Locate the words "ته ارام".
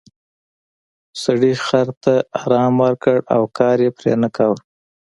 2.03-2.73